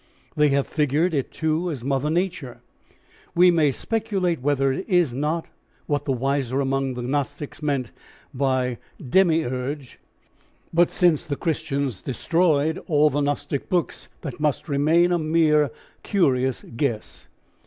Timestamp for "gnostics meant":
7.03-7.91